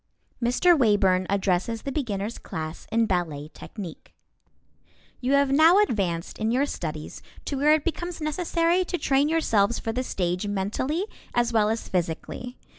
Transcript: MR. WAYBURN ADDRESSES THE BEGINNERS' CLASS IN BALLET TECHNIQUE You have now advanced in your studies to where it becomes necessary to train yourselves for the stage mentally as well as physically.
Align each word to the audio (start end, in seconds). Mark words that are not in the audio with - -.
MR. 0.41 0.75
WAYBURN 0.75 1.27
ADDRESSES 1.29 1.83
THE 1.83 1.91
BEGINNERS' 1.91 2.39
CLASS 2.39 2.87
IN 2.91 3.05
BALLET 3.05 3.53
TECHNIQUE 3.53 4.11
You 5.19 5.33
have 5.33 5.51
now 5.51 5.77
advanced 5.77 6.39
in 6.39 6.49
your 6.49 6.65
studies 6.65 7.21
to 7.45 7.55
where 7.55 7.75
it 7.75 7.83
becomes 7.83 8.19
necessary 8.19 8.83
to 8.83 8.97
train 8.97 9.29
yourselves 9.29 9.77
for 9.77 9.91
the 9.91 10.01
stage 10.01 10.47
mentally 10.47 11.05
as 11.35 11.53
well 11.53 11.69
as 11.69 11.87
physically. 11.87 12.57